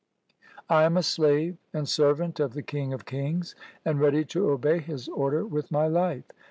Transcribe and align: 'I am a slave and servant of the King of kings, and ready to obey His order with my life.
'I 0.67 0.81
am 0.85 0.97
a 0.97 1.03
slave 1.03 1.57
and 1.75 1.87
servant 1.87 2.39
of 2.39 2.53
the 2.55 2.63
King 2.63 2.91
of 2.91 3.05
kings, 3.05 3.53
and 3.85 3.99
ready 3.99 4.25
to 4.33 4.49
obey 4.49 4.79
His 4.79 5.07
order 5.09 5.45
with 5.45 5.69
my 5.71 5.85
life. 5.85 6.23